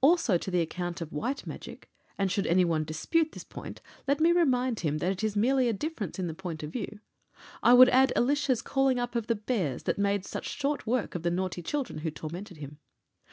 Also, 0.00 0.36
to 0.36 0.50
the 0.50 0.60
account 0.60 1.00
of 1.00 1.12
White 1.12 1.46
Magic 1.46 1.88
and 2.18 2.32
should 2.32 2.48
anyone 2.48 2.82
dispute 2.82 3.30
this 3.30 3.44
point 3.44 3.80
let 4.08 4.18
me 4.20 4.32
remind 4.32 4.80
him 4.80 4.98
that 4.98 5.12
it 5.12 5.22
is 5.22 5.36
merely 5.36 5.68
a 5.68 5.72
difference 5.72 6.18
in 6.18 6.26
the 6.26 6.34
point 6.34 6.64
of 6.64 6.72
view 6.72 6.98
I 7.62 7.74
would 7.74 7.88
add 7.90 8.12
Elisha's 8.16 8.60
calling 8.60 8.98
up 8.98 9.14
of 9.14 9.28
the 9.28 9.36
bears 9.36 9.84
that 9.84 9.96
made 9.96 10.24
such 10.24 10.48
short 10.58 10.84
work 10.84 11.14
of 11.14 11.22
the 11.22 11.30
naughty 11.30 11.62
children 11.62 12.00
who 12.00 12.10
tormented 12.10 12.56
him. 12.56 12.78